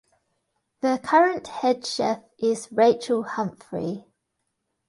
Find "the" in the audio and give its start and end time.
0.81-0.97